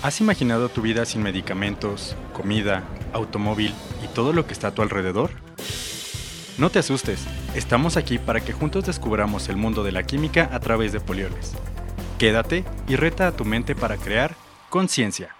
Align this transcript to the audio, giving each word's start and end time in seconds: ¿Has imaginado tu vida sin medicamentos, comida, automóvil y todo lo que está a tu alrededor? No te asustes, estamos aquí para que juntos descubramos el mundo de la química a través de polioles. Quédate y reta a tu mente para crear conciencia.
¿Has 0.00 0.20
imaginado 0.20 0.68
tu 0.68 0.80
vida 0.80 1.04
sin 1.04 1.24
medicamentos, 1.24 2.14
comida, 2.32 2.84
automóvil 3.12 3.74
y 4.04 4.06
todo 4.14 4.32
lo 4.32 4.46
que 4.46 4.52
está 4.52 4.68
a 4.68 4.70
tu 4.70 4.80
alrededor? 4.80 5.30
No 6.56 6.70
te 6.70 6.78
asustes, 6.78 7.26
estamos 7.56 7.96
aquí 7.96 8.18
para 8.18 8.40
que 8.40 8.52
juntos 8.52 8.86
descubramos 8.86 9.48
el 9.48 9.56
mundo 9.56 9.82
de 9.82 9.90
la 9.90 10.04
química 10.04 10.50
a 10.52 10.60
través 10.60 10.92
de 10.92 11.00
polioles. 11.00 11.52
Quédate 12.16 12.64
y 12.86 12.94
reta 12.94 13.26
a 13.26 13.32
tu 13.32 13.44
mente 13.44 13.74
para 13.74 13.96
crear 13.96 14.36
conciencia. 14.70 15.37